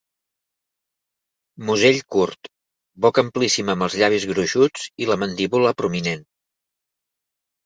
Musell 1.67 1.99
curt, 2.15 2.49
boca 3.07 3.25
amplíssima 3.27 3.75
amb 3.77 3.87
els 3.89 3.99
llavis 4.03 4.27
gruixuts 4.33 4.87
i 5.05 5.11
la 5.11 5.19
mandíbula 5.27 5.77
prominent. 5.83 6.27